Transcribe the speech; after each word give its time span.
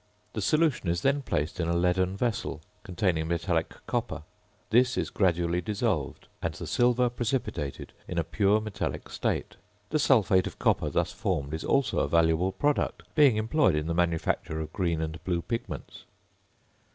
The 0.33 0.41
solution 0.41 0.89
is 0.89 1.01
then 1.01 1.21
placed 1.21 1.59
in 1.59 1.67
a 1.67 1.75
leaden 1.77 2.17
vessel 2.17 2.61
containing 2.81 3.27
metallic 3.27 3.85
copper; 3.85 4.23
this 4.71 4.97
is 4.97 5.11
gradually 5.11 5.61
dissolved, 5.61 6.27
and 6.41 6.55
the 6.55 6.65
silver 6.65 7.07
precipitated 7.07 7.93
in 8.07 8.17
a 8.17 8.23
pure 8.23 8.59
metallic 8.59 9.09
state. 9.09 9.57
The 9.91 9.99
sulphate 9.99 10.47
of 10.47 10.57
copper 10.57 10.89
thus 10.89 11.11
formed 11.11 11.53
is 11.53 11.63
also 11.63 11.99
a 11.99 12.07
valuable 12.07 12.51
product, 12.51 13.03
being 13.13 13.37
employed 13.37 13.75
in 13.75 13.85
the 13.85 13.93
manufacture 13.93 14.59
of 14.59 14.73
green 14.73 15.01
and 15.01 15.23
blue 15.23 15.43
pigments. 15.43 16.05